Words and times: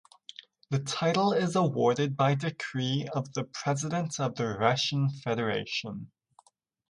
The 0.71 0.79
title 0.79 1.31
is 1.31 1.55
awarded 1.55 2.17
by 2.17 2.33
decree 2.33 3.07
of 3.13 3.33
the 3.35 3.43
President 3.43 4.19
of 4.19 4.33
the 4.33 4.47
Russian 4.47 5.09
Federation. 5.11 6.09